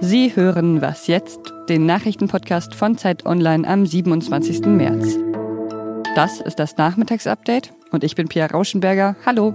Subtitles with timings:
[0.00, 4.66] Sie hören Was jetzt, den Nachrichtenpodcast von Zeit Online am 27.
[4.66, 5.16] März.
[6.14, 9.16] Das ist das Nachmittagsupdate und ich bin Pia Rauschenberger.
[9.24, 9.54] Hallo.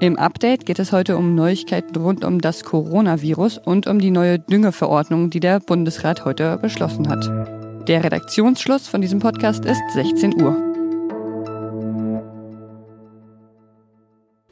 [0.00, 4.38] Im Update geht es heute um Neuigkeiten rund um das Coronavirus und um die neue
[4.38, 7.88] Düngeverordnung, die der Bundesrat heute beschlossen hat.
[7.88, 10.77] Der Redaktionsschluss von diesem Podcast ist 16 Uhr.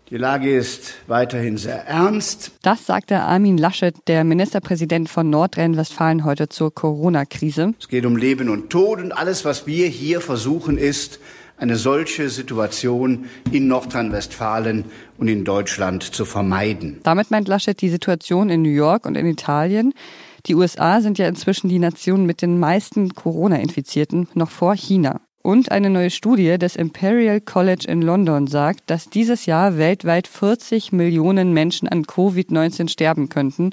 [0.08, 2.52] Die Lage ist weiterhin sehr ernst.
[2.62, 7.74] Das sagte Armin Laschet, der Ministerpräsident von Nordrhein-Westfalen, heute zur Corona-Krise.
[7.80, 11.18] Es geht um Leben und Tod und alles, was wir hier versuchen, ist,
[11.56, 14.84] eine solche Situation in Nordrhein-Westfalen
[15.18, 17.00] und in Deutschland zu vermeiden.
[17.02, 19.92] Damit meint Laschet die Situation in New York und in Italien.
[20.46, 25.20] Die USA sind ja inzwischen die Nation mit den meisten Corona-Infizierten, noch vor China.
[25.46, 30.90] Und eine neue Studie des Imperial College in London sagt, dass dieses Jahr weltweit 40
[30.90, 33.70] Millionen Menschen an Covid-19 sterben könnten,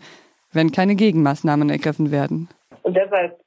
[0.52, 2.48] wenn keine Gegenmaßnahmen ergriffen werden.
[2.84, 3.40] Und deshalb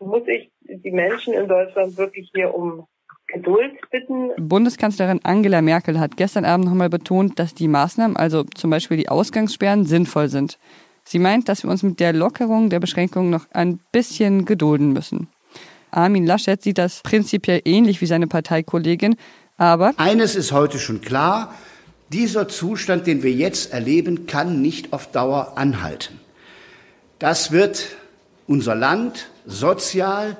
[0.00, 2.88] muss ich die Menschen in Deutschland wirklich hier um
[3.28, 4.30] Geduld bitten.
[4.36, 9.08] Bundeskanzlerin Angela Merkel hat gestern Abend nochmal betont, dass die Maßnahmen, also zum Beispiel die
[9.08, 10.58] Ausgangssperren, sinnvoll sind.
[11.04, 15.28] Sie meint, dass wir uns mit der Lockerung der Beschränkungen noch ein bisschen gedulden müssen.
[15.90, 19.16] Armin Laschet sieht das prinzipiell ähnlich wie seine Parteikollegin,
[19.56, 21.54] aber eines ist heute schon klar,
[22.12, 26.18] dieser Zustand, den wir jetzt erleben, kann nicht auf Dauer anhalten.
[27.18, 27.96] Das wird
[28.46, 30.36] unser Land sozial,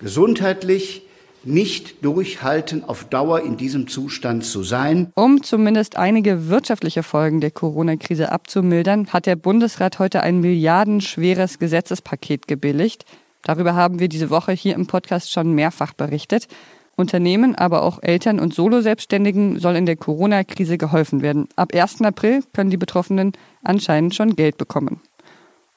[0.00, 1.02] gesundheitlich
[1.44, 5.12] nicht durchhalten, auf Dauer in diesem Zustand zu sein.
[5.14, 12.48] Um zumindest einige wirtschaftliche Folgen der Corona-Krise abzumildern, hat der Bundesrat heute ein milliardenschweres Gesetzespaket
[12.48, 13.04] gebilligt.
[13.42, 16.48] Darüber haben wir diese Woche hier im Podcast schon mehrfach berichtet.
[16.96, 21.48] Unternehmen, aber auch Eltern und Solo-Selbstständigen soll in der Corona-Krise geholfen werden.
[21.56, 22.02] Ab 1.
[22.02, 25.00] April können die Betroffenen anscheinend schon Geld bekommen.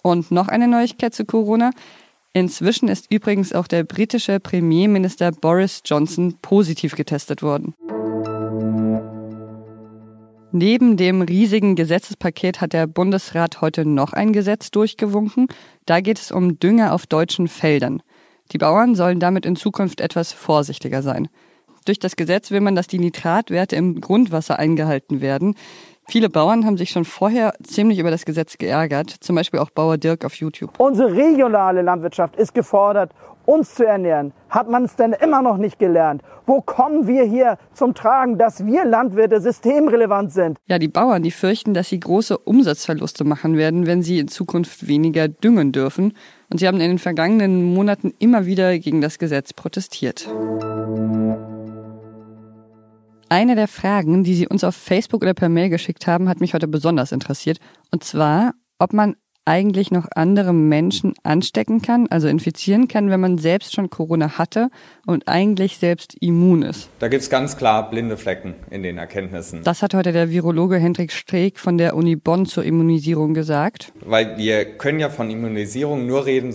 [0.01, 1.71] Und noch eine Neuigkeit zu Corona.
[2.33, 7.73] Inzwischen ist übrigens auch der britische Premierminister Boris Johnson positiv getestet worden.
[10.57, 15.49] Neben dem riesigen Gesetzespaket hat der Bundesrat heute noch ein Gesetz durchgewunken.
[15.85, 18.01] Da geht es um Dünger auf deutschen Feldern.
[18.53, 21.27] Die Bauern sollen damit in Zukunft etwas vorsichtiger sein.
[21.83, 25.55] Durch das Gesetz will man, dass die Nitratwerte im Grundwasser eingehalten werden.
[26.07, 29.97] Viele Bauern haben sich schon vorher ziemlich über das Gesetz geärgert, zum Beispiel auch Bauer
[29.97, 30.79] Dirk auf YouTube.
[30.79, 33.11] Unsere regionale Landwirtschaft ist gefordert,
[33.45, 34.31] uns zu ernähren.
[34.49, 36.21] Hat man es denn immer noch nicht gelernt?
[36.45, 40.57] Wo kommen wir hier zum Tragen, dass wir Landwirte systemrelevant sind?
[40.67, 44.87] Ja, die Bauern, die fürchten, dass sie große Umsatzverluste machen werden, wenn sie in Zukunft
[44.87, 46.13] weniger düngen dürfen.
[46.51, 50.29] Und sie haben in den vergangenen Monaten immer wieder gegen das Gesetz protestiert.
[53.29, 56.53] Eine der Fragen, die Sie uns auf Facebook oder per Mail geschickt haben, hat mich
[56.53, 57.59] heute besonders interessiert.
[57.91, 59.15] Und zwar, ob man
[59.45, 64.69] eigentlich noch andere Menschen anstecken kann, also infizieren kann, wenn man selbst schon Corona hatte
[65.05, 66.89] und eigentlich selbst immun ist.
[66.97, 69.61] Da gibt es ganz klar blinde Flecken in den Erkenntnissen.
[69.63, 73.93] Das hat heute der Virologe Hendrik Streeck von der Uni Bonn zur Immunisierung gesagt.
[74.03, 76.51] Weil wir können ja von Immunisierung nur reden,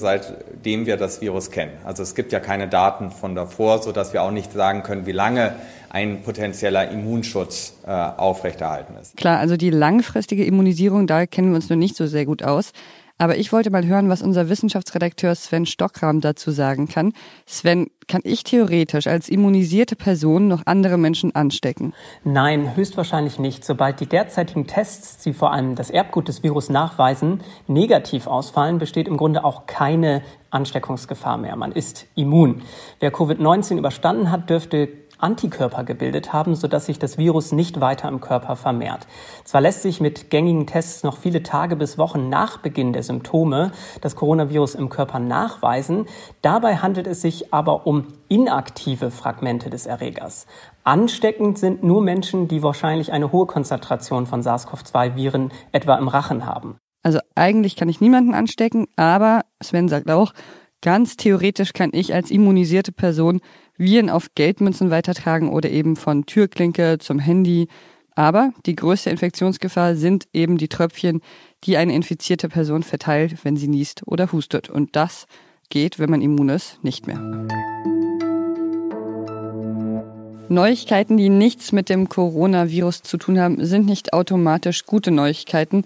[0.61, 1.73] seitdem wir das Virus kennen.
[1.85, 5.13] Also es gibt ja keine Daten von davor, sodass wir auch nicht sagen können, wie
[5.13, 5.55] lange
[5.89, 9.17] ein potenzieller Immunschutz äh, aufrechterhalten ist.
[9.17, 12.73] Klar, also die langfristige Immunisierung, da kennen wir uns noch nicht so sehr gut aus.
[13.21, 17.13] Aber ich wollte mal hören, was unser Wissenschaftsredakteur Sven Stockram dazu sagen kann.
[17.45, 21.93] Sven, kann ich theoretisch als immunisierte Person noch andere Menschen anstecken?
[22.25, 23.63] Nein, höchstwahrscheinlich nicht.
[23.63, 29.07] Sobald die derzeitigen Tests, die vor allem das Erbgut des Virus nachweisen, negativ ausfallen, besteht
[29.07, 31.57] im Grunde auch keine Ansteckungsgefahr mehr.
[31.57, 32.63] Man ist immun.
[33.01, 34.89] Wer Covid-19 überstanden hat, dürfte
[35.23, 39.07] Antikörper gebildet haben, sodass sich das Virus nicht weiter im Körper vermehrt.
[39.45, 43.73] Zwar lässt sich mit gängigen Tests noch viele Tage bis Wochen nach Beginn der Symptome
[44.01, 46.07] das Coronavirus im Körper nachweisen,
[46.43, 50.47] dabei handelt es sich aber um inaktive Fragmente des Erregers.
[50.85, 56.79] Ansteckend sind nur Menschen, die wahrscheinlich eine hohe Konzentration von SARS-CoV-2-Viren etwa im Rachen haben.
[57.03, 60.33] Also eigentlich kann ich niemanden anstecken, aber Sven sagt auch,
[60.83, 63.41] ganz theoretisch kann ich als immunisierte Person
[63.81, 67.67] Viren auf Geldmünzen weitertragen oder eben von Türklinke zum Handy.
[68.15, 71.23] Aber die größte Infektionsgefahr sind eben die Tröpfchen,
[71.65, 74.69] die eine infizierte Person verteilt, wenn sie niest oder hustet.
[74.69, 75.27] Und das
[75.71, 77.19] geht, wenn man immun ist, nicht mehr.
[80.51, 85.85] Neuigkeiten, die nichts mit dem Coronavirus zu tun haben, sind nicht automatisch gute Neuigkeiten.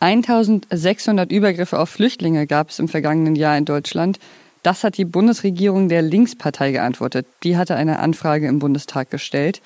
[0.00, 4.18] 1600 Übergriffe auf Flüchtlinge gab es im vergangenen Jahr in Deutschland.
[4.66, 7.24] Das hat die Bundesregierung der Linkspartei geantwortet.
[7.44, 9.62] Die hatte eine Anfrage im Bundestag gestellt.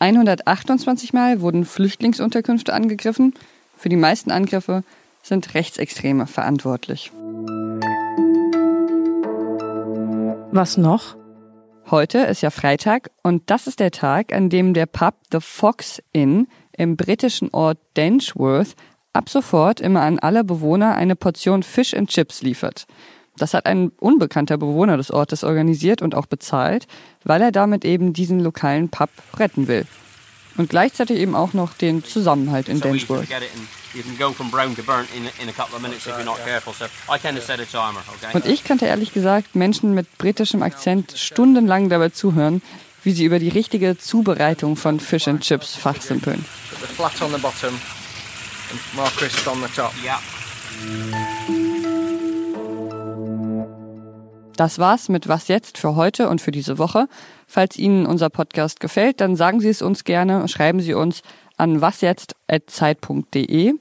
[0.00, 3.34] 128 Mal wurden Flüchtlingsunterkünfte angegriffen.
[3.78, 4.82] Für die meisten Angriffe
[5.22, 7.12] sind Rechtsextreme verantwortlich.
[10.50, 11.14] Was noch?
[11.88, 16.02] Heute ist ja Freitag und das ist der Tag, an dem der Pub The Fox
[16.10, 18.74] Inn im britischen Ort Denchworth
[19.12, 22.88] ab sofort immer an alle Bewohner eine Portion Fish and Chips liefert.
[23.40, 26.86] Das hat ein unbekannter Bewohner des Ortes organisiert und auch bezahlt,
[27.24, 29.08] weil er damit eben diesen lokalen Pub
[29.38, 29.86] retten will.
[30.58, 33.28] Und gleichzeitig eben auch noch den Zusammenhalt in Denchworth.
[38.34, 42.60] Und ich könnte ehrlich gesagt Menschen mit britischem Akzent stundenlang dabei zuhören,
[43.02, 46.44] wie sie über die richtige Zubereitung von Fish and Chips fachsimpeln.
[54.56, 57.08] Das war's mit Was jetzt für heute und für diese Woche.
[57.46, 61.22] Falls Ihnen unser Podcast gefällt, dann sagen Sie es uns gerne, schreiben Sie uns
[61.56, 63.74] an wasjetzt.zeit.de.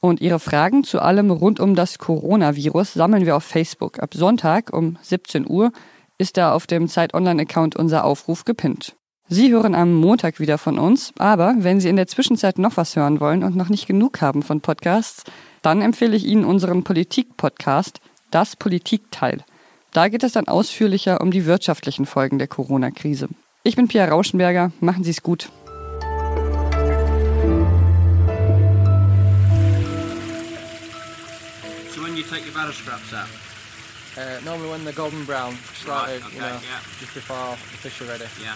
[0.00, 4.02] Und Ihre Fragen zu allem rund um das Coronavirus sammeln wir auf Facebook.
[4.02, 5.72] Ab Sonntag um 17 Uhr
[6.18, 8.96] ist da auf dem Zeit Online-Account unser Aufruf gepinnt.
[9.28, 12.96] Sie hören am Montag wieder von uns, aber wenn Sie in der Zwischenzeit noch was
[12.96, 15.22] hören wollen und noch nicht genug haben von Podcasts,
[15.62, 18.00] dann empfehle ich Ihnen unseren Politik-Podcast,
[18.30, 19.44] das Politikteil.
[19.92, 23.28] Da geht es dann ausführlicher um die wirtschaftlichen Folgen der Corona-Krise.
[23.64, 25.50] Ich bin Pia Rauschenberger, machen Sie es gut.
[31.94, 33.28] So when you take your batter scraps out?
[34.16, 36.80] Uh, normally when they're golden brown, slightly, Right, okay, you know, yeah.
[36.98, 38.24] just before the fish are ready.
[38.42, 38.54] Yeah.